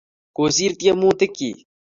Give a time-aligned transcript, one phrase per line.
[0.35, 1.57] Kosir tyemutik chik.